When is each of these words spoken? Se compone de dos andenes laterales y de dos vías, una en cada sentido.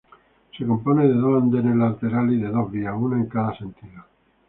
Se 0.57 0.65
compone 0.65 1.03
de 1.07 1.13
dos 1.13 1.43
andenes 1.43 1.75
laterales 1.75 2.39
y 2.39 2.41
de 2.41 2.47
dos 2.47 2.71
vías, 2.71 2.95
una 2.97 3.17
en 3.19 3.27
cada 3.27 3.55
sentido. 3.55 4.03